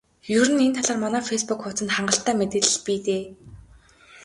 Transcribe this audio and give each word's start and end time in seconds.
Ер 0.39 0.47
нь 0.53 0.63
энэ 0.67 0.75
талаар 0.77 0.99
манай 1.03 1.23
фейсбүүк 1.29 1.59
хуудсанд 1.61 1.91
хангалттай 1.95 2.35
мэдээлэл 2.37 2.79
бий 2.85 2.99
дээ. 3.05 3.23